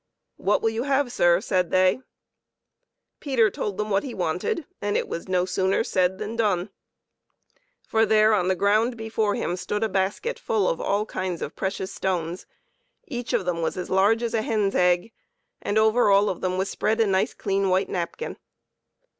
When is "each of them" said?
13.07-13.61